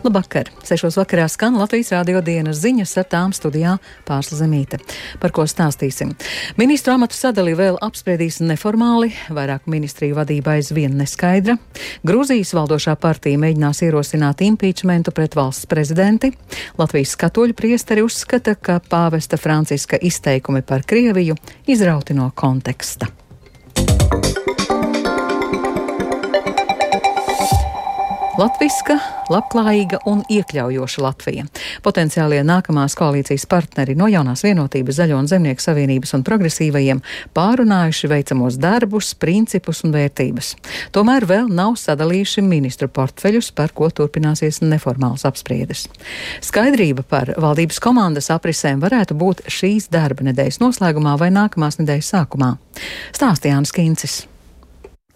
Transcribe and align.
Labvakar! 0.00 0.48
Sešos 0.64 0.96
vakarā 0.96 1.26
skan 1.28 1.58
Latvijas 1.60 1.90
rādio 1.92 2.22
dienas 2.24 2.62
ziņas 2.62 2.94
ar 3.02 3.06
tām 3.12 3.34
studijā 3.36 3.74
Pārsla 4.08 4.38
Zemīte. 4.38 4.78
Par 5.20 5.34
ko 5.36 5.44
stāstīsim? 5.44 6.14
Ministru 6.56 6.94
amatu 6.94 7.18
sadali 7.18 7.52
vēl 7.58 7.76
apspriedīs 7.84 8.40
neformāli, 8.40 9.12
vairāku 9.28 9.68
ministriju 9.74 10.16
vadība 10.16 10.56
aizvien 10.56 10.96
neskaidra. 10.96 11.58
Grūzijas 12.00 12.54
valdošā 12.56 12.96
partija 12.96 13.44
mēģinās 13.44 13.84
ierosināt 13.84 14.40
impeachmentu 14.48 15.12
pret 15.12 15.36
valsts 15.36 15.68
prezidenti. 15.68 16.32
Latvijas 16.80 17.12
katoļu 17.20 17.60
priesteri 17.60 18.00
uzskata, 18.06 18.56
ka 18.56 18.80
pāvesta 18.80 19.36
Franciska 19.36 20.00
izteikumi 20.00 20.64
par 20.64 20.88
Krieviju 20.88 21.36
izrauti 21.68 22.16
no 22.16 22.32
konteksta. 22.32 23.19
Latviska, 28.40 28.94
labklājīga 29.28 29.98
un 30.08 30.22
iekļaujoša 30.32 31.02
Latvija. 31.04 31.42
Potenciālie 31.84 32.38
nākamās 32.46 32.94
koalīcijas 32.96 33.44
partneri 33.50 33.92
no 33.98 34.06
jaunās 34.08 34.46
vienotības 34.46 34.96
Zaļo 34.96 35.18
un 35.20 35.28
Zemnieku 35.28 35.60
savienības 35.60 36.14
un 36.16 36.24
progresīvajiem 36.24 37.02
pārunājuši 37.36 38.08
veicamos 38.08 38.56
darbus, 38.62 39.10
principus 39.20 39.82
un 39.84 39.92
vērtības. 39.92 40.54
Tomēr 40.96 41.28
vēl 41.28 41.52
nav 41.52 41.76
sadalījuši 41.82 42.46
ministru 42.46 42.88
portfeļus, 42.88 43.52
par 43.52 43.74
ko 43.76 43.90
turpināsies 43.92 44.62
neformāls 44.64 45.26
apspriedes. 45.28 45.90
Skaidrība 46.40 47.04
par 47.04 47.34
valdības 47.36 47.82
komandas 47.84 48.32
aprisēm 48.32 48.80
varētu 48.80 49.20
būt 49.20 49.44
šīs 49.52 49.92
darba 49.92 50.30
nedēļas 50.30 50.62
noslēgumā 50.64 51.18
vai 51.20 51.28
nākamās 51.34 51.82
nedēļas 51.82 52.14
sākumā. 52.16 52.54
Stāstījāns 53.12 53.76
Kincis. 53.76 54.22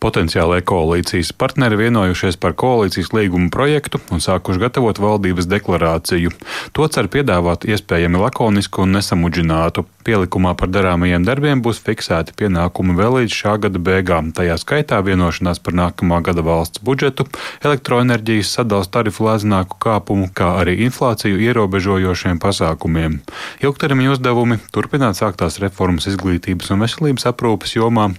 Potenciālajie 0.05 0.67
koalīcijas 0.69 1.31
partneri 1.33 1.78
vienojušies 1.81 2.37
par 2.37 2.53
koalīcijas 2.61 3.15
līgumu 3.17 3.48
projektu 3.48 4.03
un 4.12 4.20
sākuši 4.20 4.61
gatavot 4.61 4.98
valdības 5.01 5.48
deklarāciju. 5.48 6.34
To 6.77 6.89
cer 6.92 7.09
piedāvāt 7.09 7.65
iespējami 7.65 8.20
lakonisku 8.20 8.84
un 8.84 8.98
nesamudžinātu. 8.98 9.87
Pielikumā 10.05 10.51
par 10.61 10.69
darāmajiem 10.69 11.25
darbiem 11.25 11.62
būs 11.65 11.78
fiksēti 11.81 12.34
pienākumi 12.37 12.93
vēl 12.98 13.15
līdz 13.23 13.37
šā 13.39 13.55
gada 13.62 13.81
beigām, 13.81 14.34
tajā 14.37 14.59
skaitā 14.61 14.98
vienošanās 15.01 15.62
par 15.65 15.73
nākamā 15.78 16.19
gada 16.27 16.45
valsts 16.45 16.83
budžetu, 16.84 17.25
elektroenerģijas 17.65 18.50
sadals 18.59 18.93
tarifu 18.93 19.25
lēzināku 19.25 19.81
kāpumu, 19.81 20.28
kā 20.37 20.50
arī 20.61 20.77
inflāciju 20.84 21.41
ierobežojošiem 21.47 22.43
pasākumiem. 22.45 23.23
Ilgtermiņa 23.65 24.12
uzdevumi- 24.19 24.61
turpināt 24.77 25.17
sāktās 25.17 25.56
reformas 25.65 26.05
izglītības 26.12 26.69
un 26.77 26.84
veselības 26.84 27.25
aprūpes 27.33 27.73
jomā, 27.81 28.11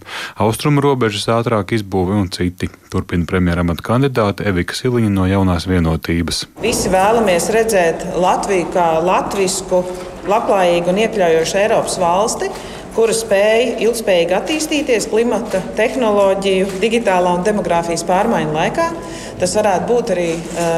austrumu 0.42 0.82
robežas 0.82 1.30
ātrāk 1.30 1.75
izbūve 1.76 2.16
un 2.18 2.30
citi. 2.34 2.70
Turpina 2.92 3.28
premjeramata 3.30 3.84
kandidāte 3.86 4.48
Evika 4.50 4.78
Siliņa 4.78 5.12
no 5.14 5.28
jaunās 5.30 5.68
vienotības. 5.70 6.46
Visi 6.64 6.92
vēlamies 6.94 7.50
redzēt 7.56 8.06
Latviju 8.22 8.72
kā 8.74 8.88
latvisku, 9.06 9.84
labklājīgu 10.30 10.94
un 10.94 11.04
iekļaujošu 11.06 11.62
Eiropas 11.62 12.00
valsti 12.02 12.50
kura 12.96 13.14
spēja 13.16 13.76
ilgspējīgi 13.84 14.36
attīstīties 14.38 15.10
klimata, 15.12 15.60
tehnoloģiju, 15.76 16.80
digitālā 16.80 17.36
un 17.38 17.44
demogrāfijas 17.46 18.06
pārmaiņu 18.08 18.56
laikā. 18.56 18.90
Tas 19.36 19.52
varētu 19.58 19.88
būt 19.90 20.12
arī 20.14 20.30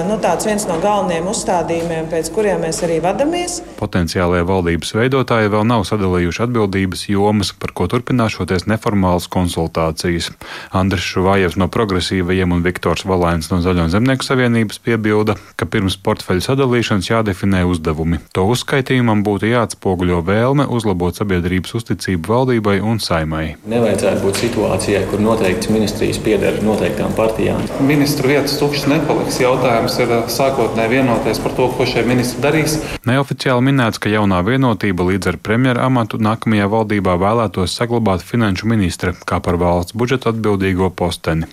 nu, 0.08 0.16
viens 0.18 0.64
no 0.66 0.80
galvenajiem 0.82 1.28
uzstādījumiem, 1.30 2.08
pēc 2.10 2.32
kuriem 2.34 2.64
mēs 2.66 2.80
arī 2.88 2.98
vadāmies. 3.04 3.60
Potenciālajie 3.78 4.48
valdības 4.50 4.96
veidotāji 4.98 5.52
vēl 5.54 5.68
nav 5.70 5.86
sadalījuši 5.86 6.42
atbildības 6.48 7.04
jomas, 7.12 7.52
par 7.54 7.76
ko 7.78 7.86
turpināšoties 7.92 8.66
neformālas 8.72 9.30
konsultācijas. 9.30 10.32
Andris 10.74 11.06
Šuvājevs 11.06 11.60
no 11.62 11.70
progresīvajiem 11.70 12.56
un 12.58 12.66
Viktors 12.66 13.06
Valains 13.06 13.52
no 13.54 13.62
Zaļo 13.62 13.86
zemnieku 13.94 14.26
savienības 14.26 14.82
piebilda, 14.82 15.38
ka 15.54 15.70
pirms 15.70 16.00
portfeļu 16.02 16.48
sadalīšanas 16.48 17.12
jādefinē 17.12 17.62
uzdevumi. 17.70 18.24
To 18.34 18.48
uzskaitījumam 18.50 19.22
būtu 19.28 19.54
jāatspoguļo 19.54 20.24
vēlme 20.26 20.66
uzlabot 20.66 21.14
sabiedrības 21.22 21.78
uzticību 21.78 22.07
valdībai 22.16 22.80
un 22.80 23.04
saimai. 23.04 23.58
Nevajadzētu 23.68 24.24
būt 24.24 24.42
situācijai, 24.46 25.04
kur 25.12 25.20
noteikts 25.20 25.68
ministrijas 25.74 26.24
pieder 26.24 26.62
noteiktām 26.64 27.12
partijām. 27.18 27.60
Ministru 27.84 28.32
vieta 28.32 28.38
vietas 28.38 28.60
tukšas 28.62 28.86
nepaliks. 28.88 29.40
Jautājums 29.42 29.96
ir 29.98 30.12
eh, 30.14 30.28
sākotnēji 30.30 30.92
vienoties 30.92 31.40
par 31.42 31.56
to, 31.58 31.66
ko 31.74 31.86
šie 31.90 32.04
ministri 32.06 32.44
darīs. 32.44 32.78
Neoficiāli 33.10 33.66
minēts, 33.66 33.98
ka 33.98 34.12
jaunā 34.12 34.44
vienotība 34.46 35.08
līdz 35.08 35.32
ar 35.32 35.38
premjera 35.42 35.88
amatu 35.90 36.20
nākamajā 36.22 36.68
valdībā 36.70 37.16
vēlētos 37.18 37.74
saglabāt 37.74 38.22
finanšu 38.22 38.70
ministra 38.70 39.16
kā 39.18 39.40
par 39.42 39.58
valsts 39.58 39.96
budžetu 39.98 40.30
atbildīgo 40.30 40.92
posteni. 40.94 41.50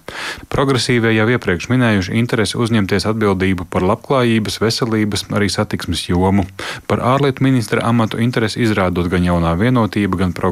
Progresīvie 0.52 1.14
jau 1.16 1.26
iepriekš 1.32 1.70
minējuši 1.72 2.18
interesi 2.20 2.60
uzņemties 2.60 3.08
atbildību 3.08 3.66
par 3.72 3.86
labklājības, 3.88 4.60
veselības, 4.60 5.26
arī 5.32 5.48
satiksmes 5.48 6.04
jomu. 6.10 6.44
Par 6.90 7.00
ārlietu 7.00 7.46
ministra 7.48 7.82
amatu 7.88 8.20
interesi 8.20 8.60
izrādot 8.62 9.08
gan 9.08 9.24
jaunā 9.24 9.56
vienotība, 9.56 10.20
gan 10.20 10.36
progresīvie. 10.36 10.43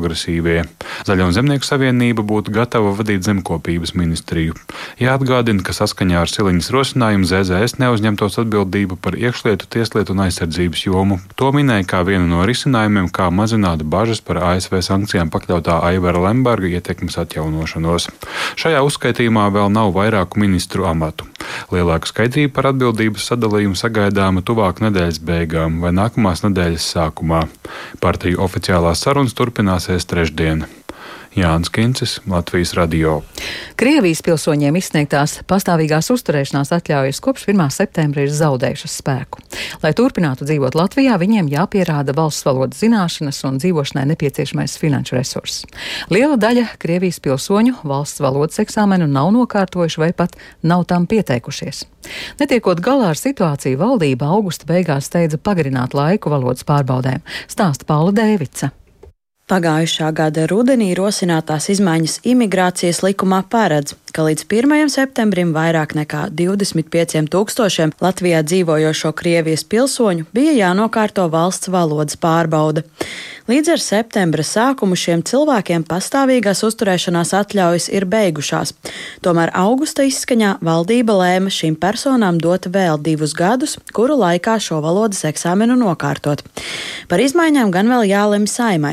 Zaļo 1.07 1.29
un 1.29 1.37
zemnieku 1.37 1.67
savienība 1.67 2.25
būtu 2.27 2.55
gatava 2.55 2.93
vadīt 2.97 3.27
zemkopības 3.27 3.95
ministriju. 3.99 4.57
Jāatgādina, 5.03 5.65
ka 5.67 5.73
saskaņā 5.75 6.21
ar 6.23 6.31
Siliņas 6.31 6.69
rosinājumu 6.71 7.27
ZZS 7.27 7.81
neuzņemtos 7.83 8.37
atbildību 8.39 8.95
par 9.03 9.17
iekšlietu, 9.19 9.67
tieslietu 9.75 10.15
un 10.15 10.21
aizsardzības 10.29 10.83
jomu. 10.85 11.17
To 11.41 11.49
minēja 11.57 11.89
kā 11.91 12.03
vienu 12.07 12.29
no 12.31 12.45
risinājumiem, 12.47 13.09
kā 13.11 13.27
mazināt 13.35 13.83
bažas 13.83 14.23
par 14.23 14.39
ASV 14.53 14.79
sankcijām 14.87 15.33
pakļautā 15.35 15.81
Aivara 15.89 16.23
Lemberga 16.29 16.71
ietekmes 16.71 17.19
atjaunošanos. 17.19 18.13
Šajā 18.63 18.85
uzskaitījumā 18.87 19.49
vēl 19.57 19.73
nav 19.75 19.91
vairāku 19.97 20.39
ministru 20.39 20.87
amatu. 20.87 21.27
Lielāka 21.75 22.13
skaidrība 22.13 22.55
par 22.61 22.71
atbildības 22.71 23.27
sadalījumu 23.33 23.81
sagaidāma 23.81 24.45
tuvāk 24.47 24.85
nedēļas 24.87 25.19
beigām 25.19 25.81
vai 25.83 25.91
nākamās 25.99 26.45
nedēļas 26.47 26.87
sākumā. 26.95 27.43
Partiju 28.05 28.39
oficiālās 28.47 29.03
sarunas 29.03 29.35
turpināsies 29.35 30.07
trešdien. 30.07 30.63
Jānis 31.37 31.71
Kincis, 31.73 32.19
Latvijas 32.29 32.75
radio. 32.77 33.23
Krievijas 33.81 34.21
pilsoņiem 34.23 34.77
izsniegtās 34.77 35.39
pastāvīgās 35.49 36.11
uzturēšanās 36.13 36.75
atļaujas 36.77 37.21
kopš 37.25 37.47
1. 37.49 37.63
septembra 37.73 38.27
ir 38.27 38.35
zaudējušas 38.37 38.97
spēku. 39.01 39.41
Lai 39.81 39.95
turpinātu 39.97 40.45
dzīvot 40.45 40.77
Latvijā, 40.77 41.17
viņiem 41.21 41.49
jāpierāda 41.55 42.13
valsts 42.17 42.45
valodas 42.45 42.83
zināšanas 42.85 43.41
un 43.49 43.57
dzīvošanai 43.63 44.05
nepieciešamais 44.13 44.77
finanšu 44.83 45.17
resurss. 45.17 45.65
Liela 46.13 46.37
daļa 46.37 46.67
Krievijas 46.83 47.23
pilsoņu 47.25 47.81
valsts 47.81 48.21
valodas 48.21 48.61
eksāmenu 48.61 49.09
nav 49.09 49.33
nokārtojuši 49.33 50.05
vai 50.05 50.13
pat 50.13 50.37
nav 50.61 50.85
tam 50.93 51.09
pieteikušies. 51.09 51.87
Netiekot 52.45 52.85
galā 52.85 53.15
ar 53.15 53.21
situāciju, 53.21 53.81
valdība 53.81 54.29
augusta 54.37 54.69
beigās 54.69 55.09
steidza 55.09 55.41
pagarināt 55.41 55.97
laiku 55.97 56.35
valodas 56.35 56.69
pārbaudēm, 56.69 57.25
stāsta 57.49 57.89
Paula 57.89 58.13
Dēvica. 58.13 58.75
Pagājušā 59.53 60.07
gada 60.17 60.47
rudenī 60.49 60.95
rosinātās 60.97 61.67
izmaiņas 61.75 62.15
imigrācijas 62.25 63.03
likumā 63.05 63.43
paredz, 63.53 63.93
ka 64.17 64.25
līdz 64.25 64.47
1. 64.49 64.89
septembrim 64.89 65.51
vairāk 65.53 65.93
nekā 65.99 66.23
25 66.39 67.29
tūkstošiem 67.35 67.93
Latvijā 68.01 68.41
dzīvojošo 68.49 69.13
Krievijas 69.13 69.67
pilsoņu 69.69 70.25
bija 70.33 70.55
jānokārto 70.57 71.27
valsts 71.35 71.69
valodas 71.69 72.17
pārbaude. 72.17 72.87
Līdz 73.51 73.73
ar 73.73 73.81
septembra 73.83 74.45
sākumu 74.47 74.95
šiem 74.95 75.25
cilvēkiem 75.27 75.83
pastāvīgās 75.89 76.61
uzturēšanās 76.63 77.33
atļaujas 77.35 77.89
ir 77.91 78.05
beigušās. 78.07 78.71
Tomēr 79.25 79.51
augusta 79.59 80.05
izskaņā 80.07 80.53
valdība 80.63 81.17
lēma 81.19 81.51
šīm 81.51 81.75
personām 81.83 82.39
dot 82.39 82.69
vēl 82.71 83.01
divus 83.03 83.35
gadus, 83.35 83.75
kuru 83.91 84.15
laikā 84.21 84.55
šo 84.63 84.79
valodas 84.85 85.25
eksāmenu 85.27 85.75
nokārtot. 85.81 86.45
Par 87.11 87.19
izmaiņām 87.25 87.73
gan 87.75 87.91
vēl 87.91 88.07
jālemj 88.13 88.47
saimai. 88.53 88.93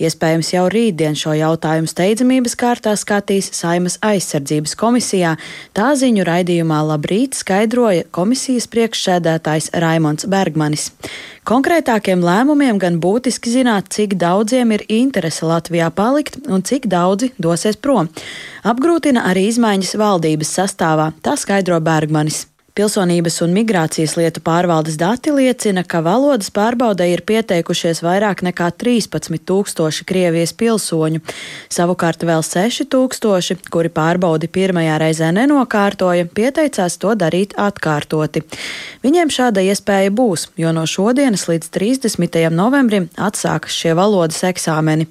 Iespējams, 0.00 0.54
jau 0.54 0.64
rītdien 0.72 1.18
šo 1.20 1.34
jautājumu 1.36 1.90
steidzamības 1.92 2.56
kārtā 2.56 2.94
skatīs 2.96 3.50
Saimas 3.58 3.98
aizsardzības 4.00 4.78
komisijā. 4.80 5.34
Tā 5.76 5.90
ziņu 6.00 6.24
raidījumā 6.24 6.80
Labrīt 6.88 7.36
skaidroja 7.36 8.08
komisijas 8.16 8.70
priekšsēdētājs 8.72 9.74
Raimons 9.76 10.24
Bergmanis. 10.24 10.88
Konkrētākiem 11.50 12.20
lēmumiem 12.22 12.76
gan 12.78 13.00
būtiski 13.02 13.50
zināt, 13.50 13.88
cik 13.90 14.12
daudziem 14.22 14.70
ir 14.76 14.84
interese 14.86 15.42
Latvijā 15.48 15.88
palikt 15.90 16.36
un 16.46 16.62
cik 16.62 16.86
daudzi 16.86 17.32
dosies 17.42 17.74
prom. 17.74 18.06
Apgrūtina 18.62 19.24
arī 19.32 19.48
izmaiņas 19.50 19.96
valdības 19.98 20.54
sastāvā, 20.60 21.08
tā 21.26 21.34
skaidro 21.34 21.80
Bergmanis. 21.82 22.44
Pilsonības 22.80 23.34
un 23.44 23.50
migrācijas 23.52 24.14
lietu 24.16 24.40
pārvaldes 24.40 24.94
dati 24.96 25.28
liecina, 25.36 25.82
ka 25.84 25.98
valodas 26.00 26.48
pārbaudē 26.56 27.10
ir 27.12 27.20
pieteikušies 27.28 27.98
vairāk 28.00 28.40
nekā 28.46 28.70
13 28.80 29.36
tūkstoši 29.44 30.06
Krievijas 30.08 30.54
pilsoņu. 30.56 31.20
Savukārt 31.68 32.24
vēl 32.24 32.40
6 32.40 32.86
tūkstoši, 32.88 33.58
kuri 33.68 33.90
pārbaudi 33.92 34.48
pirmajā 34.48 34.94
reizē 35.02 35.28
nenokārtoja, 35.36 36.24
pieteicās 36.32 36.96
to 37.02 37.12
darīt 37.20 37.52
atkārtoti. 37.60 38.46
Viņiem 39.04 39.28
šāda 39.28 39.60
iespēja 39.60 40.08
būs, 40.16 40.46
jo 40.56 40.72
no 40.72 40.86
šodienas 40.88 41.50
līdz 41.52 41.68
30. 41.76 42.40
novembrim 42.56 43.10
atsākas 43.20 43.76
šie 43.76 43.92
valodas 44.00 44.40
eksāmeni. 44.48 45.04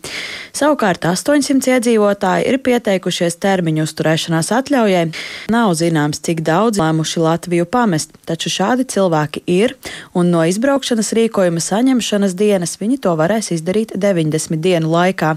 Savukārt 0.57 1.05
800 1.05 1.77
iedzīvotāji 1.77 2.49
ir 2.49 2.57
pieteikušies 2.65 3.37
termiņu 3.45 3.85
uzturēšanās 3.85 4.49
atļaujai. 4.57 5.05
Nav 5.53 5.77
zināms, 5.77 6.25
cik 6.25 6.41
daudz 6.49 6.81
lēmuši 6.81 7.25
Latviju 7.27 7.58
Latviju 7.59 7.71
pamest, 7.71 8.13
taču 8.25 8.49
šādi 8.49 8.85
cilvēki 8.87 9.41
ir, 9.47 9.73
un 10.13 10.29
no 10.31 10.43
izbraukšanas 10.47 11.11
rīkojuma 11.13 11.59
saņemšanas 11.59 12.35
dienas 12.35 12.77
viņi 12.79 12.99
to 13.03 13.15
varēs 13.19 13.51
izdarīt 13.51 13.91
90 13.95 14.61
dienu 14.63 14.87
laikā. 14.89 15.35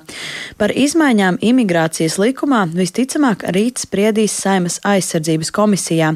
Par 0.56 0.70
izmaiņām 0.70 1.40
imigrācijas 1.42 2.19
likumā 2.22 2.69
visticamāk 2.70 3.42
rīt 3.50 3.82
spriedīs 3.82 4.36
Saimas 4.38 4.78
aizsardzības 4.84 5.50
komisijā. 5.50 6.12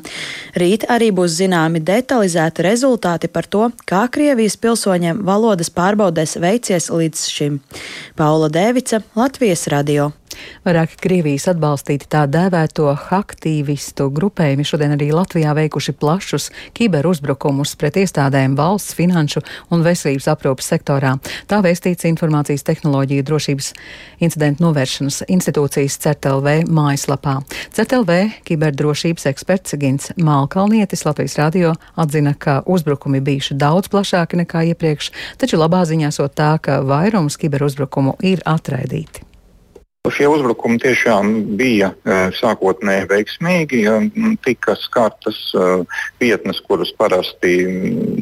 Rīt 0.55 0.87
arī 0.89 1.11
būs 1.11 1.41
zināmi 1.41 1.83
detalizēti 1.83 2.63
rezultāti 2.63 3.29
par 3.29 3.47
to, 3.47 3.71
kā 3.85 4.07
Krievijas 4.07 4.57
pilsoņiem 4.57 5.25
valodas 5.27 5.73
pārbaudēs 5.75 6.39
veicies 6.39 6.91
līdz 6.91 7.27
šim. 7.33 7.59
Paula 8.15 8.53
Dēvica, 8.53 9.03
Latvijas 9.17 9.67
radio. 9.75 10.13
Vairāki 10.67 10.99
Krievijas 11.03 11.49
atbalstīti 11.53 12.09
tā 12.11 12.25
dēvēto 12.31 12.89
aktīvistu 13.17 14.09
grupējumi 14.15 14.67
šodien 14.67 14.95
arī 14.97 15.11
Latvijā 15.15 15.55
veikuši 15.57 15.95
plašus 16.01 16.49
kiberuzbrukumus 16.77 17.77
pret 17.79 17.99
iestādēm 18.03 18.57
valsts, 18.59 18.97
finanšu 18.99 19.43
un 19.71 19.85
veselības 19.87 20.29
aprūpas 20.33 20.71
sektorā. 20.73 21.15
Tā 21.51 21.61
vēstīts 21.65 22.09
informācijas 22.11 22.67
tehnoloģiju 22.67 23.27
drošības 23.27 23.73
incidentu 24.25 24.67
novēršanas 24.67 25.23
institūcijas 25.33 25.99
CERTLV 26.05 26.67
mājaslapā. 26.73 27.39
CERTLV 27.77 28.43
kiberdrošības 28.49 29.29
eksperts 29.33 29.77
Gins 29.81 30.11
Malkalnietis 30.17 31.07
Latvijas 31.07 31.39
radio 31.41 31.75
atzina, 31.95 32.35
ka 32.35 32.63
uzbrukumi 32.67 33.21
bijuši 33.21 33.59
daudz 33.61 33.93
plašāki 33.93 34.43
nekā 34.43 34.67
iepriekš, 34.73 35.13
taču 35.41 35.61
labā 35.61 35.85
ziņā 35.89 36.13
sot 36.15 36.37
tā, 36.39 36.57
ka 36.63 36.83
vairums 36.87 37.39
kiberuzbrukumu 37.41 38.19
ir 38.27 38.45
atraidīti. 38.47 39.36
Šie 40.13 40.27
uzbrukumi 40.31 40.79
tiešām 40.83 41.33
bija 41.59 41.91
e, 41.93 42.17
sākotnēji 42.37 43.09
veiksmīgi. 43.11 43.81
Tika 44.45 44.77
skartas 44.79 45.39
e, 45.57 45.65
vietnes, 46.23 46.61
kuras 46.67 46.93
parasti 46.99 47.55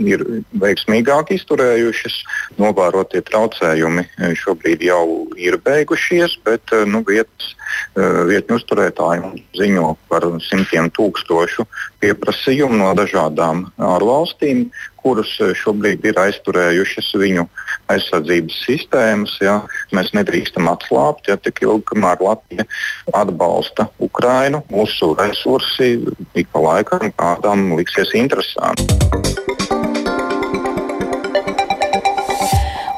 ir 0.08 0.24
veiksmīgāk 0.62 1.34
izturējušas. 1.36 2.16
Novērotie 2.62 3.24
traucējumi 3.28 4.06
e, 4.06 4.32
šobrīd 4.40 4.84
jau 4.86 5.04
ir 5.40 5.58
beigušies, 5.64 6.38
bet 6.46 6.72
nu, 6.88 7.04
vietas, 7.08 7.52
vietņu 7.96 8.58
uzturētāji 8.58 9.44
ziņo 9.58 9.94
par 10.10 10.26
simtiem 10.44 10.90
tūkstošu 10.94 11.66
pieprasījumu 12.02 12.78
no 12.80 12.90
dažādām 12.98 13.66
ārvalstīm, 13.78 14.66
kurus 15.04 15.32
šobrīd 15.60 16.04
ir 16.08 16.18
aizturējušas 16.20 17.10
viņu 17.20 17.46
aizsardzības 17.92 18.60
sistēmas. 18.64 19.36
Ja. 19.44 19.58
Mēs 19.96 20.14
nedrīkstam 20.16 20.70
atslābt, 20.72 21.28
ja 21.28 21.36
tik 21.36 21.64
ilgi, 21.66 21.84
kamēr 21.92 22.24
Latvija 22.24 22.68
atbalsta 23.12 23.90
Ukrainu, 24.02 24.64
mūsu 24.72 25.12
resursi 25.20 25.98
ik 26.34 26.52
pa 26.52 26.64
laikam 26.68 27.10
kādam 27.18 27.74
liksies 27.78 28.14
interesanti. 28.16 29.93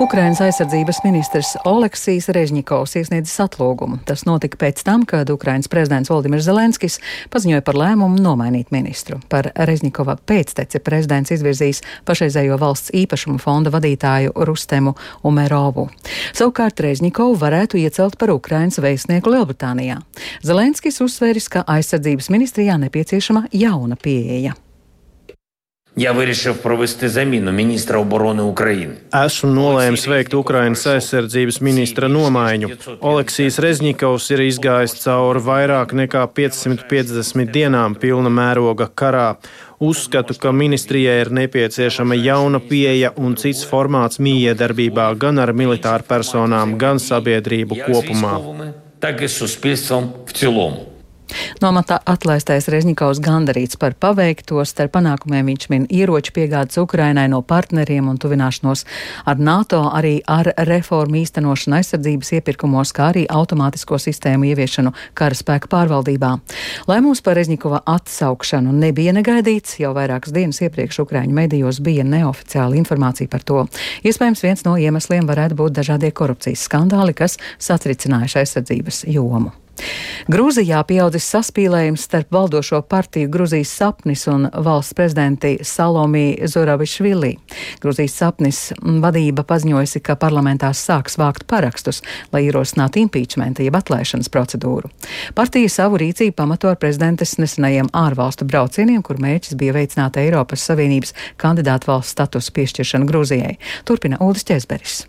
Ukrainas 0.00 0.42
aizsardzības 0.44 0.98
ministrs 1.06 1.54
Oleksijas 1.64 2.26
Režņikovs 2.36 2.98
iesniedzis 3.00 3.38
atlūgumu. 3.40 3.96
Tas 4.04 4.26
notika 4.28 4.58
pēc 4.60 4.82
tam, 4.84 5.06
kad 5.08 5.30
Ukrainas 5.32 5.70
prezidents 5.72 6.10
Valdimirs 6.12 6.44
Zelenskis 6.44 6.98
paziņoja 7.32 7.64
par 7.64 7.78
lēmumu 7.80 8.20
nomainīt 8.20 8.74
ministru. 8.76 9.16
Par 9.32 9.48
Režņikova 9.56 10.18
pēcteci 10.28 10.82
prezidents 10.84 11.32
izvirzīs 11.32 11.80
pašreizējo 12.04 12.58
valsts 12.60 12.92
īpašumu 12.92 13.40
fonda 13.40 13.72
vadītāju 13.72 14.36
Rustemu 14.36 14.92
Umerovu. 15.24 15.86
Savukārt 16.36 16.84
Režņikovu 16.84 17.40
varētu 17.40 17.80
iecelt 17.80 18.20
par 18.20 18.34
Ukrainas 18.36 18.76
vēstnieku 18.76 19.32
Lielbritānijā. 19.32 20.02
Zelenskis 20.44 21.00
uzsvēris, 21.00 21.48
ka 21.48 21.64
aizsardzības 21.64 22.28
ministrijā 22.36 22.76
nepieciešama 22.84 23.46
jauna 23.56 23.96
pieeja. 23.96 24.58
Я 25.95 26.11
вирішив 26.11 26.57
провести 26.57 27.09
заміну 27.09 27.51
міністра 27.51 27.99
оборони 27.99 28.43
України. 28.43 28.93
Esmu 29.11 29.51
nolēmis 29.51 30.07
veikt 30.07 30.33
Ukrainas 30.33 30.85
aizsardzības 30.87 31.57
ministra 31.61 32.07
nomaiņu. 32.07 32.69
Oleksijas 33.01 33.59
Rezņikovs 33.59 34.29
ir 34.31 34.43
izgājis 34.45 34.95
cauri 35.03 35.41
vairāk 35.43 35.91
nekā 35.91 36.23
550 36.37 37.51
dienām 37.51 37.97
pilna 37.99 38.31
mēroga 38.31 38.87
karā. 38.87 39.35
Uzskatu, 39.79 40.37
ka 40.39 40.55
ministrijai 40.55 41.17
ir 41.25 41.31
nepieciešama 41.39 42.15
jauna 42.15 42.63
pieeja 42.71 43.11
un 43.17 43.35
cits 43.35 43.67
formāts 43.67 44.21
mījiedarbībā 44.23 45.09
gan 45.19 45.43
ar 45.43 45.51
militāru 45.51 46.07
personām, 46.07 46.77
gan 46.79 47.03
sabiedrību 47.03 47.83
kopumā. 47.83 48.35
Так 48.99 49.21
і 49.21 49.27
суспільством 49.27 50.13
в 50.25 50.31
цілому. 50.31 50.85
No 51.62 51.72
matā 51.74 51.98
atlaistais 52.06 52.68
Rezņikovs 52.70 53.20
gandarīts 53.24 53.78
par 53.80 53.96
paveikto, 53.98 54.60
starp 54.68 54.94
panākumiem 54.96 55.50
viņš 55.50 55.68
min 55.72 55.86
ieroču 55.92 56.34
piegādes 56.36 56.78
Ukrainai 56.80 57.26
no 57.32 57.40
partneriem 57.42 58.08
un 58.10 58.18
tuvināšanos 58.20 58.84
ar 59.26 59.40
NATO, 59.40 59.82
arī 59.96 60.18
ar 60.26 60.52
reformu 60.68 61.20
īstenošanu 61.22 61.78
aizsardzības 61.80 62.32
iepirkumos, 62.38 62.92
kā 62.96 63.10
arī 63.12 63.26
automātisko 63.32 63.98
sistēmu 64.02 64.50
ieviešanu 64.52 64.92
karaspēka 65.18 65.70
pārvaldībā. 65.72 66.32
Lēmums 66.90 67.24
par 67.24 67.38
Rezņikova 67.40 67.82
atsaukšanu 67.96 68.74
nebija 68.76 69.14
negaidīts, 69.16 69.78
jau 69.82 69.92
vairākas 69.96 70.34
dienas 70.36 70.62
iepriekš 70.64 71.02
Ukraiņu 71.06 71.36
medijos 71.36 71.82
bija 71.84 72.06
neoficiāla 72.06 72.78
informācija 72.78 73.30
par 73.32 73.44
to. 73.46 73.66
Iespējams, 74.06 74.44
viens 74.46 74.66
no 74.68 74.76
iemesliem 74.80 75.28
varētu 75.28 75.58
būt 75.58 75.78
dažādie 75.80 76.12
korupcijas 76.16 76.66
skandāli, 76.68 77.16
kas 77.16 77.40
satricinājuši 77.58 78.42
aizsardzības 78.44 79.06
jomu. 79.10 79.54
Grūzijā 80.32 80.80
pieaudzis 80.88 81.26
saspīlējums 81.30 82.06
starp 82.08 82.32
valdošo 82.34 82.80
partiju 82.90 83.30
Grūzijas 83.30 83.70
sapnis 83.78 84.24
un 84.30 84.48
valsts 84.50 84.96
prezidenti 84.96 85.52
Salomī 85.62 86.48
Zurabišvili. 86.48 87.32
Grūzijas 87.82 88.16
sapnis 88.22 88.60
vadība 88.82 89.44
paziņojusi, 89.46 90.02
ka 90.02 90.16
parlamentā 90.20 90.72
sāks 90.74 91.18
vākt 91.20 91.46
parakstus, 91.50 92.02
lai 92.32 92.46
ierosinātu 92.48 93.04
impeachmenta 93.04 93.64
jeb 93.66 93.78
atlaišanas 93.78 94.32
procedūru. 94.32 94.90
Partija 95.38 95.70
savu 95.72 96.00
rīcību 96.02 96.36
pamato 96.36 96.70
ar 96.72 96.80
prezidentes 96.82 97.36
nesenajiem 97.38 97.92
ārvalstu 97.96 98.48
braucieniem, 98.48 99.02
kur 99.06 99.20
mērķis 99.22 99.58
bija 99.60 99.76
veicināt 99.76 100.18
Eiropas 100.22 100.66
Savienības 100.66 101.14
kandidātu 101.40 101.92
valsts 101.92 102.16
statusu 102.16 102.56
piešķiršanu 102.56 103.10
Grūzijai. 103.10 103.58
Turpina 103.86 104.18
Uldis 104.20 104.48
Česberis. 104.48 105.04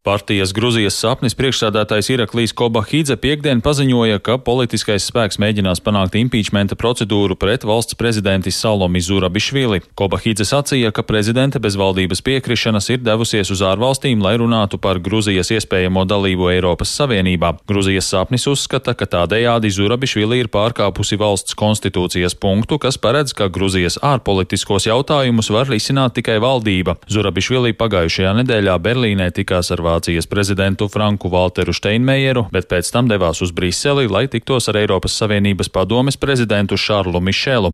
Partijas 0.00 0.54
Gruzijas 0.56 0.94
sapnis 0.96 1.34
priekšsādātājs 1.36 2.06
Iraklīs 2.14 2.54
Kobahidze 2.56 3.18
piekdien 3.20 3.58
paziņoja, 3.60 4.22
ka 4.24 4.38
politiskais 4.40 5.04
spēks 5.10 5.36
mēģinās 5.36 5.82
panākt 5.84 6.14
impeachmenta 6.16 6.72
procedūru 6.72 7.34
pret 7.36 7.66
valsts 7.68 7.98
prezidenti 8.00 8.48
Salomi 8.48 9.02
Zurabišvili. 9.04 9.82
Kobahidze 10.00 10.46
sacīja, 10.48 10.88
ka 10.96 11.04
prezidente 11.04 11.60
bez 11.60 11.76
valdības 11.76 12.24
piekrišanas 12.24 12.88
ir 12.94 13.02
devusies 13.04 13.52
uz 13.52 13.60
ārvalstīm, 13.60 14.22
lai 14.24 14.38
runātu 14.40 14.80
par 14.80 15.02
Gruzijas 15.04 15.52
iespējamo 15.52 16.06
dalību 16.08 16.48
Eiropas 16.54 16.96
Savienībā. 16.96 17.52
Gruzijas 17.68 18.08
sapnis 18.08 18.48
uzskata, 18.48 18.96
ka 18.96 19.04
tādējādi 19.04 19.68
Zurabišvili 19.68 20.40
ir 20.40 20.48
pārkāpusi 20.48 21.20
valsts 21.20 21.52
konstitūcijas 21.60 22.38
punktu, 22.40 22.80
kas 22.80 22.96
paredz, 22.96 23.36
ka 23.36 23.50
Gruzijas 23.52 24.00
ārpolitiskos 24.00 24.88
jautājumus 24.88 25.52
var 25.52 25.68
risināt 25.68 26.16
tikai 26.16 26.40
valdība. 26.40 26.96
Zurabišvili 27.04 27.76
pagājušajā 27.76 28.34
nedēļā 28.40 28.80
Berlīnē 28.88 29.28
tikās 29.36 29.68
ar 29.76 29.89
Vācijas 29.90 30.28
prezidentu 30.30 30.86
Franku 30.88 31.30
Walteru 31.32 31.74
Steinmeieru, 31.74 32.46
bet 32.54 32.68
pēc 32.70 32.92
tam 32.94 33.10
devās 33.10 33.42
uz 33.42 33.50
Briseli, 33.50 34.06
lai 34.06 34.28
tiktos 34.30 34.70
ar 34.70 34.78
Eiropas 34.78 35.16
Savienības 35.18 35.72
padomes 35.74 36.20
prezidentu 36.20 36.78
Šarlu 36.78 37.18
Mišelu. 37.18 37.72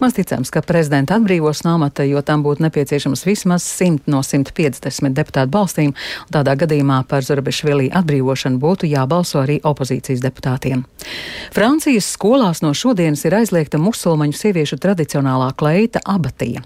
Maz 0.00 0.12
ticams, 0.12 0.50
ka 0.52 0.60
prezidenta 0.66 1.16
atbrīvos 1.16 1.62
no 1.64 1.76
amata, 1.76 2.04
jo 2.04 2.20
tam 2.26 2.42
būtu 2.44 2.64
nepieciešams 2.66 3.24
vismaz 3.24 3.64
100 3.64 4.10
no 4.12 4.20
150 4.20 5.14
deputātu 5.16 5.52
balstīm, 5.54 5.94
tādā 6.32 6.52
gadījumā 6.60 6.98
par 7.08 7.24
Zurabišvilī 7.24 7.88
atbrīvošanu 7.96 8.60
būtu 8.60 8.90
jābalso 8.90 9.40
arī 9.40 9.60
opozīcijas 9.64 10.20
deputātiem. 10.24 10.84
Francijas 11.54 12.10
skolās 12.16 12.60
no 12.64 12.74
šodienas 12.76 13.24
ir 13.24 13.36
aizliegta 13.38 13.80
musulmaņu 13.80 14.36
sieviešu 14.36 14.76
tradicionālā 14.82 15.52
kleita 15.56 16.02
abatija. 16.04 16.60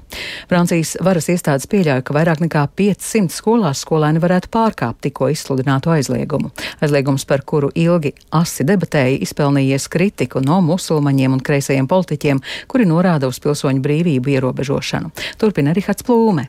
Francijas 0.50 0.96
varas 1.04 1.30
iestādes 1.30 1.68
pieļauj, 1.70 2.02
ka 2.08 2.16
vairāk 2.16 2.42
nekā 2.42 2.64
500 2.74 3.30
skolās 3.36 3.84
skolēni 3.86 4.22
varētu 4.22 4.50
pārkāpt 4.50 5.04
tikko 5.06 5.30
izsludināto 5.30 5.94
aizliegumu. 5.94 6.50
Aizliegums, 6.82 7.26
par 7.28 7.46
kuru 7.46 7.70
ilgi 7.74 8.16
asi 8.34 8.66
debatēja, 8.66 9.20
izpelnījies 9.22 9.88
kritiku 9.92 10.42
no 10.42 10.58
musulmaņiem 10.64 11.38
un 11.38 11.46
kreisajiem 11.46 11.86
politiķiem, 11.90 12.42
kuri 12.66 12.88
no 12.88 12.95
norāda 12.96 13.30
uz 13.30 13.40
pilsoņu 13.44 13.84
brīvību 13.84 14.36
ierobežošanu. 14.36 15.12
Turpina 15.40 15.76
Rihards 15.76 16.06
Plūme. 16.06 16.48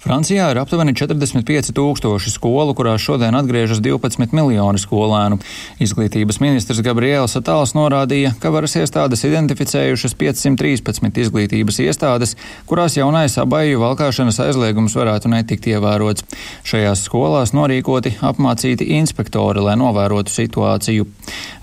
Francijā 0.00 0.46
ir 0.48 0.56
aptuveni 0.56 0.94
45 0.96 1.74
tūkstoši 1.76 2.30
skolu, 2.32 2.72
kurās 2.72 3.02
šodien 3.04 3.36
atgriežas 3.36 3.82
12 3.84 4.32
miljoni 4.32 4.80
skolēnu. 4.80 5.36
Izglītības 5.84 6.38
ministrs 6.40 6.80
Gabriels 6.80 7.36
Atāls 7.36 7.74
norādīja, 7.76 8.30
ka 8.40 8.48
varas 8.54 8.78
iestādes 8.80 9.26
identificējušas 9.28 10.16
513 10.16 11.20
izglītības 11.20 11.80
iestādes, 11.84 12.32
kurās 12.70 12.96
jaunais 12.96 13.36
abaju 13.42 13.82
valkāšanas 13.82 14.40
aizliegums 14.46 14.96
varētu 14.96 15.34
netikt 15.34 15.68
ievērots. 15.68 16.24
Šajās 16.64 17.04
skolās 17.04 17.52
norīkoti 17.52 18.14
apmācīti 18.24 18.88
inspektori, 18.96 19.60
lai 19.60 19.76
novērotu 19.76 20.32
situāciju. 20.32 21.04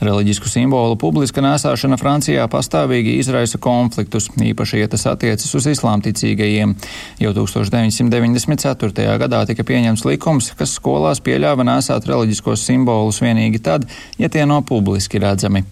Reliģisku 0.06 0.54
simbolu 0.54 0.94
publiska 1.02 1.42
nēsāšana 1.42 1.98
Francijā 1.98 2.46
pastāvīgi 2.54 3.18
izraisa 3.18 3.58
konfliktus, 3.58 4.30
īpaši, 4.38 4.84
ja 4.84 4.94
tas 4.94 5.10
attiecas 5.10 5.58
uz 5.58 5.72
islāmticīgajiem. 5.74 6.78
Jau 7.26 7.36
1990. 7.42 8.27
94. 8.36 9.18
gadā 9.24 9.46
tika 9.48 9.64
pieņemts 9.68 10.06
likums, 10.10 10.52
kas 10.58 10.76
skolās 10.80 11.24
pieļāva 11.24 11.66
nesāt 11.68 12.10
reliģiskos 12.10 12.68
simbolus 12.68 13.22
vienīgi 13.24 13.64
tad, 13.64 13.88
ja 14.20 14.30
tie 14.30 14.46
nav 14.50 14.66
publiski 14.68 15.22
redzami. 15.24 15.66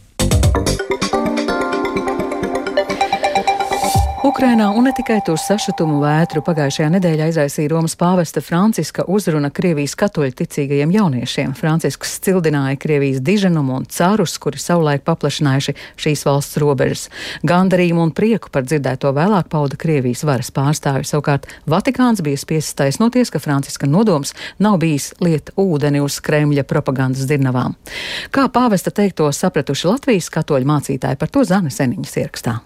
Ukrainā 4.25 4.71
un 4.73 4.87
ne 4.87 4.91
tikai 4.95 5.19
tur 5.21 5.37
sašutumu 5.37 5.99
vētru 6.01 6.41
pagājušajā 6.41 6.87
nedēļā 6.95 7.27
izraisīja 7.29 7.69
Romas 7.69 7.93
pāvesta 7.99 8.41
Franciska 8.41 9.03
uzruna 9.05 9.51
Krievijas 9.53 9.93
katoļu 10.01 10.33
ticīgajiem 10.39 10.95
jauniešiem. 10.95 11.53
Francisks 11.53 12.15
cildināja 12.25 12.79
Krievijas 12.81 13.21
diženumu 13.21 13.75
un 13.77 13.85
carus, 13.85 14.39
kuri 14.41 14.57
savulaik 14.57 15.05
paplašinājuši 15.05 15.77
šīs 16.01 16.25
valsts 16.25 16.57
robežas. 16.57 17.05
Gandarījumu 17.45 18.07
un 18.07 18.15
prieku 18.17 18.49
par 18.49 18.65
dzirdēto 18.65 19.13
vēlāk 19.13 19.53
pauda 19.53 19.77
Krievijas 19.77 20.25
varas 20.25 20.49
pārstāvi. 20.49 21.05
Savukārt 21.05 21.45
Vatikāns 21.69 22.25
bija 22.25 22.41
spiests 22.41 22.73
taisnoties, 22.81 23.29
ka 23.29 23.37
Franciska 23.37 23.85
nodoms 23.85 24.33
nav 24.57 24.81
bijis 24.81 25.11
liet 25.21 25.53
ūdeni 25.53 26.01
uz 26.01 26.17
Kremļa 26.17 26.65
propagandas 26.65 27.29
dirnavām. 27.29 27.77
Kā 28.33 28.49
pāvesta 28.49 28.89
teikto 28.89 29.29
sapratuši 29.29 29.91
Latvijas 29.93 30.33
katoļu 30.33 30.73
mācītāji 30.73 31.21
par 31.21 31.29
to 31.29 31.45
Zana 31.45 31.69
Seniņas 31.69 32.23
ierakstā. 32.25 32.63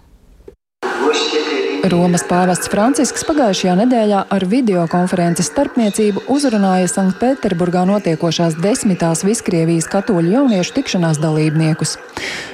Romas 1.88 2.20
pāvests 2.28 2.68
Francisks 2.68 3.22
pagājušajā 3.24 3.72
nedēļā 3.78 4.18
ar 4.34 4.44
videokonferences 4.44 5.48
starpniecību 5.48 6.26
uzrunāja 6.28 6.90
Sanktpēterburgā 6.92 7.86
notiekošās 7.88 8.58
desmitās 8.60 9.22
Viskrievijas 9.24 9.88
katoļu 9.88 10.34
jauniešu 10.34 10.74
tikšanās 10.76 11.20
dalībniekus. 11.22 11.94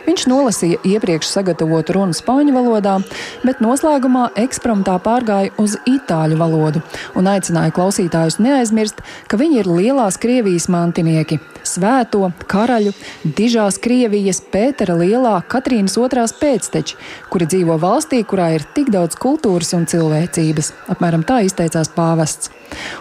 Viņš 0.06 0.28
nolasīja 0.30 0.78
iepriekš 0.86 1.32
sagatavotu 1.32 1.96
runu 1.96 2.14
spāņu 2.14 2.54
valodā, 2.54 2.94
bet 3.42 3.58
noslēgumā 3.64 4.28
ekspromptā 4.38 4.94
pārgāja 5.02 5.50
uz 5.58 5.74
itāļu 5.90 6.38
valodu 6.38 6.84
un 7.18 7.26
aicināja 7.26 7.74
klausītājus 7.74 8.38
neaizmirst, 8.38 9.02
ka 9.26 9.40
viņi 9.40 9.62
ir 9.64 9.72
lielās 9.72 10.20
Krievijas 10.22 10.68
mantinieki- 10.70 11.40
svēto, 11.74 12.30
karaļu, 12.46 12.94
dižās 13.26 13.80
Krievijas, 13.82 14.40
Pētera 14.52 14.94
lielā, 14.94 15.42
Katrīnas 15.50 15.98
otrās 15.98 16.30
pēcteči, 16.32 16.94
kuri 17.28 17.46
dzīvo 17.46 17.74
valstī, 17.80 18.22
kurā 18.24 18.54
ir 18.54 18.62
tik 18.72 18.90
daudz 18.94 19.15
kultūras 19.22 19.72
un 19.76 19.86
cilvēcības. 19.90 20.72
Apmēram 20.92 21.24
tā 21.26 21.40
izteicās 21.46 21.90
pāvests. 21.94 22.50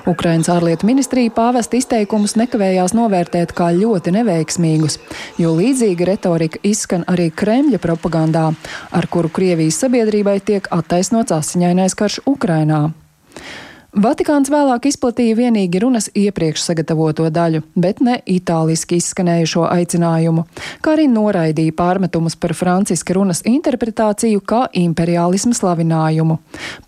Ukrainas 0.08 0.50
ārlietu 0.54 0.88
ministrija 0.88 1.34
pāvesta 1.36 1.80
izteikumus 1.80 2.36
nekavējās 2.40 2.94
novērtēt 2.98 3.54
kā 3.58 3.72
ļoti 3.76 4.14
neveiksmīgus, 4.16 5.00
jo 5.42 5.56
līdzīga 5.58 6.10
retorika 6.12 6.62
izskan 6.64 7.06
arī 7.12 7.32
Kremļa 7.34 7.82
propagandā, 7.82 8.52
ar 8.92 9.10
kuru 9.12 9.32
Krievijas 9.34 9.82
sabiedrībai 9.84 10.40
tiek 10.46 10.70
attaisnots 10.72 11.36
asiņainais 11.36 11.98
karš 11.98 12.22
Ukrainā. 12.30 12.88
Vatikāns 13.96 14.50
vēlāk 14.52 14.90
izplatīja 14.90 15.38
vienīgi 15.38 15.80
runas 15.80 16.10
iepriekš 16.20 16.66
sagatavoto 16.66 17.30
daļu, 17.32 17.62
bet 17.80 18.02
ne 18.04 18.18
itāliski 18.28 18.98
izskanējušo 19.00 19.64
aicinājumu, 19.72 20.44
kā 20.84 20.98
arī 20.98 21.06
noraidīja 21.08 21.72
pārmetumus 21.78 22.36
par 22.36 22.52
Franciska 22.60 23.16
runas 23.16 23.40
interpretāciju 23.48 24.44
kā 24.44 24.66
imperiālismu 24.82 25.56
slavinājumu. 25.56 26.38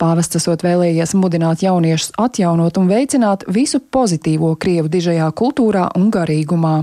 Pāvests 0.03 0.41
esot 0.41 0.67
vēlējies 0.67 1.15
mudināt 1.15 1.63
jauniešus 1.63 2.11
atjaunot 2.19 2.81
un 2.83 2.91
veicināt 2.91 3.47
visu 3.47 3.79
pozitīvo 3.79 4.51
Krievu 4.59 4.91
dižajā 4.91 5.31
kultūrā 5.31 5.87
un 5.95 6.11
garīgumā. 6.11 6.75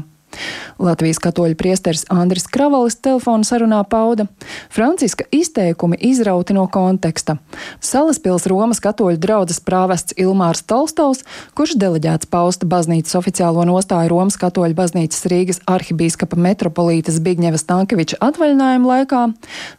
Latvijas 0.78 1.20
katoļu 1.22 1.56
priesteris 1.58 2.04
Andris 2.12 2.46
Kravalis 2.50 2.96
telefona 2.98 3.46
sarunā 3.46 3.80
pauda 3.88 4.26
Franciska 4.72 5.24
izteikumi 5.32 5.98
izrauti 6.00 6.54
no 6.56 6.66
konteksta. 6.66 7.36
Salaspils 7.80 8.46
Romas 8.50 8.80
katoļu 8.84 9.20
draudzes 9.22 9.60
prāvests 9.64 10.16
Ilmārs 10.20 10.64
Tolstovs, 10.66 11.22
kurš 11.54 11.76
deleģēts 11.80 12.30
pausta 12.30 12.66
baznīcas 12.66 13.16
oficiālo 13.18 13.64
nostāju 13.68 14.12
Romas 14.12 14.38
katoļu 14.40 14.76
baznīcas 14.78 15.26
Rīgas 15.30 15.62
arhibīskapa 15.70 16.38
metropolītas 16.38 17.20
Bigņeva 17.24 17.60
Stankeviča 17.60 18.20
atvaļinājuma 18.24 18.90
laikā, 18.90 19.22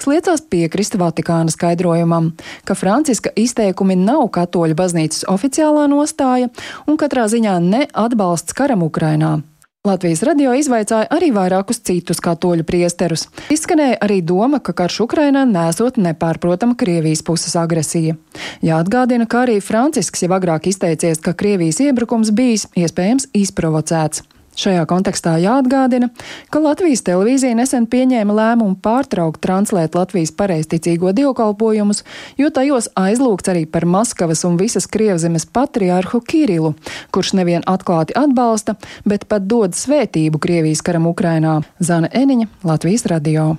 sliecās 0.03 0.45
piekrist 0.49 0.97
Vatikāna 0.99 1.53
skaidrojumam, 1.53 2.31
ka 2.65 2.77
Franciska 2.77 3.33
izteikumi 3.35 3.97
nav 3.99 4.29
katoļu 4.35 4.77
baznīcas 4.77 5.27
oficiālā 5.31 5.89
nostāja 5.91 6.51
un 6.87 7.01
katrā 7.01 7.27
ziņā 7.31 7.59
ne 7.63 7.85
atbalsts 7.91 8.55
karam 8.55 8.85
Ukrainā. 8.85 9.39
Latvijas 9.85 10.23
radio 10.25 10.49
izvaicāja 10.57 11.05
arī 11.13 11.27
vairākus 11.29 11.77
citus 11.85 12.17
katoļu 12.25 12.65
priesterus. 12.65 13.27
Izskanēja 13.53 13.99
arī 14.01 14.17
doma, 14.25 14.57
ka 14.57 14.73
karš 14.73 15.03
Ukrainā 15.05 15.43
nesot 15.45 15.99
nepārprotama 16.01 16.73
Krievijas 16.73 17.21
puses 17.21 17.53
agresija. 17.61 18.17
Jāatgādina, 18.65 19.29
ka 19.29 19.43
arī 19.45 19.59
Francisks 19.61 20.25
jau 20.25 20.33
agrāk 20.33 20.71
izteicies, 20.73 21.21
ka 21.21 21.37
Krievijas 21.37 21.83
iebrukums 21.85 22.33
bijis 22.33 22.65
iespējams 22.73 23.29
izprovocēts. 23.37 24.25
Šajā 24.55 24.85
kontekstā 24.87 25.35
jāatgādina, 25.43 26.09
ka 26.49 26.61
Latvijas 26.63 27.03
televīzija 27.03 27.57
nesen 27.59 27.89
pieņēma 27.91 28.35
lēmumu 28.37 28.77
pārtraukt 28.83 29.41
translēt 29.43 29.97
Latvijas 29.99 30.31
pareizticīgo 30.37 31.11
dievkalpojumus, 31.17 32.05
jo 32.39 32.49
tajos 32.55 32.87
aizlūgts 32.95 33.51
arī 33.51 33.65
par 33.67 33.83
Maskavas 33.83 34.45
un 34.47 34.55
visas 34.61 34.87
Krievzemes 34.87 35.47
patriārhu 35.51 36.23
Kirilu, 36.23 36.73
kurš 37.11 37.35
nevien 37.35 37.67
atklāti 37.67 38.15
atbalsta, 38.15 38.79
bet 39.03 39.27
pat 39.27 39.47
dod 39.51 39.75
svētību 39.75 40.39
Krievijas 40.39 40.85
karam 40.85 41.11
Ukrainā. 41.11 41.59
Zana 41.83 42.11
Eniņa, 42.15 42.47
Latvijas 42.63 43.07
radio. 43.11 43.55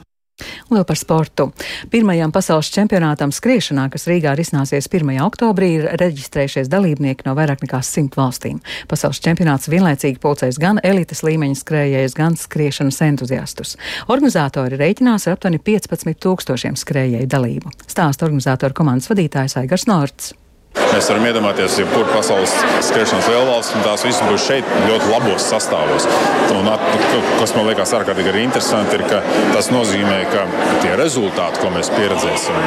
Vēl 0.66 0.84
par 0.84 0.98
sportu. 0.98 1.46
Pirmajam 1.92 2.32
pasaules 2.34 2.68
čempionātam 2.74 3.30
skriešanā, 3.32 3.86
kas 3.92 4.04
Rīgā 4.10 4.34
risināsies 4.36 4.88
1. 4.90 5.14
oktobrī, 5.24 5.70
ir 5.78 5.86
reģistrējušies 6.02 6.70
dalībnieki 6.72 7.28
no 7.28 7.36
vairāk 7.38 7.64
nekā 7.64 7.80
simt 7.86 8.18
valstīm. 8.18 8.58
Pasaules 8.90 9.22
čempionāts 9.24 9.70
vienlaicīgi 9.72 10.20
pulcēs 10.20 10.60
gan 10.60 10.80
elites 10.84 11.22
līmeņa 11.26 11.60
skrējējus, 11.62 12.16
gan 12.18 12.36
skriešanas 12.40 13.02
entuziastus. 13.08 13.76
Organizatori 14.12 14.80
rēķinās 14.80 15.28
ar 15.28 15.38
aptuveni 15.38 15.62
15 15.62 16.18
tūkstošiem 16.26 16.76
skrējēju 16.82 17.30
dalību. 17.32 17.72
Stāsta 17.86 18.28
organizatoru 18.28 18.76
komandas 18.76 19.08
vadītājs 19.12 19.56
Aigars 19.62 19.88
Norts. 19.88 20.34
Mēs 20.96 21.10
varam 21.10 21.26
iedomāties, 21.28 21.74
ja 21.76 21.84
kur 21.92 22.06
pasaules 22.08 22.52
skriešanas 22.86 23.26
lielvalsts, 23.28 23.74
un 23.76 23.84
tās 23.84 24.04
visas 24.06 24.22
būs 24.30 24.46
šeit 24.48 24.70
ļoti 24.86 25.10
labos 25.10 25.48
sastāvos. 25.50 26.08
Un, 26.56 26.70
kas 27.40 27.52
man 27.56 27.68
liekas 27.68 27.92
ārkārtīgi 27.98 28.32
arī 28.32 28.46
interesanti, 28.46 28.96
ir, 28.96 29.04
ka 29.10 29.20
tas 29.52 29.68
nozīmē, 29.74 30.22
ka 30.32 30.46
tie 30.80 30.96
rezultāti, 30.96 31.60
ko 31.60 31.74
mēs 31.74 31.92
pieredzēsim, 31.92 32.64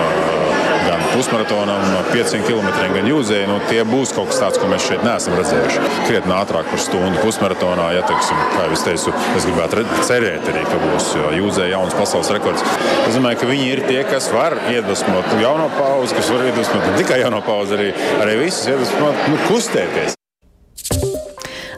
gan 0.90 1.02
pusmaratonam, 1.14 1.82
500 2.12 2.46
km, 2.48 2.70
gan 2.94 3.08
jūdzēji, 3.10 3.48
nu, 3.50 3.58
tie 3.70 3.82
būs 3.88 4.14
kaut 4.16 4.32
kas 4.32 4.42
tāds, 4.42 4.60
ko 4.62 4.70
mēs 4.72 4.86
šeit 4.88 5.04
neesam 5.06 5.36
redzējuši. 5.38 5.84
Krietni 6.08 6.34
ātrāk 6.36 6.70
par 6.72 6.82
stundu 6.82 7.22
pusmaratonā, 7.24 7.90
ja 7.98 8.06
teiksim, 8.10 8.40
kā 8.56 8.66
jau 8.68 8.78
es 8.78 8.86
teicu, 8.86 9.14
es 9.38 9.48
gribētu 9.48 9.86
cerēt 10.08 10.50
arī, 10.54 10.64
ka 10.70 10.80
būs 10.84 11.12
jūdzēji 11.38 11.74
jauns 11.76 11.98
pasaules 11.98 12.32
rekords. 12.38 12.66
Es 13.06 13.18
domāju, 13.18 13.42
ka 13.42 13.50
viņi 13.52 13.68
ir 13.74 13.84
tie, 13.90 14.00
kas 14.10 14.30
var 14.34 14.58
iedvesmot 14.72 15.34
jauno 15.44 15.70
pauzi, 15.78 16.18
kas 16.18 16.32
var 16.34 16.48
iedvesmot 16.50 16.88
ne 16.88 16.96
tikai 17.02 17.22
jauno 17.24 17.42
pauzi, 17.46 17.78
arī, 17.78 17.92
arī 18.20 18.40
visus 18.46 18.68
iedvesmot 18.72 19.28
nu, 19.30 19.38
kustēties. 19.50 20.16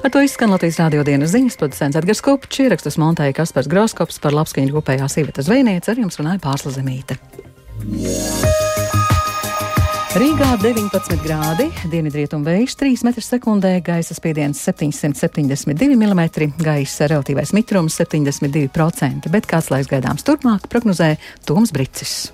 Ar 0.01 0.09
to 0.09 0.23
izskan 0.25 0.49
Latvijas 0.49 0.79
rādio 0.81 1.03
dienas 1.05 1.35
ziņas 1.35 1.59
producents 1.61 1.99
Edgars 1.99 2.23
Kopčs, 2.25 2.63
ierakstus 2.63 2.97
montēja 2.97 3.35
Kaspars 3.37 3.69
Groskops 3.69 4.17
par 4.23 4.33
labskaņu 4.33 4.73
grupējā 4.73 5.05
sīveta 5.13 5.45
zvejniece, 5.45 5.93
ar 5.93 6.01
jums 6.01 6.17
runāja 6.17 6.41
Pārsla 6.41 6.73
Zemīte. 6.73 7.19
Rīgā 10.11 10.47
19 10.59 11.21
grādi, 11.23 11.69
dienvidrietumu 11.87 12.43
vējš 12.43 12.73
3 12.81 13.05
m2, 13.13 13.69
gaisa 13.85 14.17
spiediens 14.17 14.59
772 14.59 15.95
mm, 15.95 16.23
gaisa 16.59 17.07
relatīvais 17.07 17.53
mitrums 17.55 17.95
72%, 18.01 19.31
bet 19.31 19.47
kāds 19.47 19.71
laiks 19.71 19.87
gaidāms 19.93 20.27
turpmāk 20.27 20.67
prognozē 20.67 21.13
Toms 21.47 21.71
Bricis. 21.71 22.33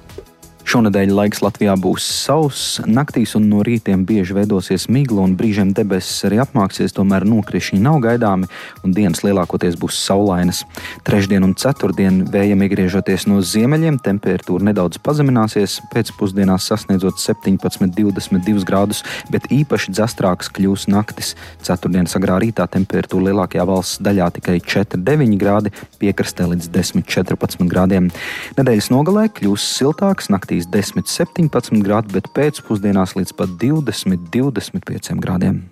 Šonadēļ 0.67 1.13
laiks 1.15 1.39
Latvijā 1.39 1.77
būs 1.79 2.03
sauss, 2.03 2.81
naktīs 2.83 3.37
un 3.37 3.45
no 3.47 3.61
rītiem 3.63 4.01
bieži 4.03 4.35
veidosies 4.35 4.89
migla 4.91 5.23
un 5.23 5.37
brīžiem 5.39 5.69
debesis 5.71 6.25
arī 6.27 6.41
apmāksies, 6.43 6.91
tomēr 6.91 7.23
nokrišņi 7.23 7.77
nav 7.79 8.01
gaidāmi 8.03 8.49
un 8.83 8.95
dienas 8.97 9.23
lielākoties 9.23 9.77
būs 9.79 9.95
saulainas. 10.03 10.65
Trešdien 11.07 11.45
un 11.47 11.53
ceturtdien 11.55 12.17
vējam 12.33 12.65
iegriežoties 12.65 13.29
no 13.31 13.39
ziemeļiem, 13.39 14.01
temperatūra 14.03 14.67
nedaudz 14.67 14.99
pazemināsies, 15.07 15.77
pēcpusdienās 15.93 16.67
sasniedzot 16.67 17.23
17-22 17.23 18.67
grādus, 18.67 19.05
bet 19.31 19.47
īpaši 19.47 19.95
dzastrāks 19.95 20.51
kļūs 20.51 20.89
naktis. 20.91 21.31
Ceturtdienas 21.63 22.19
agrā 22.19 22.41
rītā 22.43 22.67
temperatūra 22.75 23.29
lielākajā 23.29 23.69
valsts 23.71 24.03
daļā 24.03 24.27
tikai 24.41 24.57
4-9 24.59 25.39
grādi, 25.39 25.71
piekrastē 26.03 26.51
līdz 26.51 26.67
10-14 26.75 27.71
grādiem. 27.71 28.11
Nedēļas 28.59 28.91
nogalē 28.91 29.29
kļūs 29.31 29.71
siltāks, 29.79 30.27
Valmierijas 30.57 30.95
10-17 30.95 31.83
grādi, 31.85 32.15
bet 32.17 32.31
pēcpusdienās 32.33 33.15
līdz 33.17 33.35
pat 33.37 33.53
20-25 33.61 35.21
grādiem. 35.21 35.63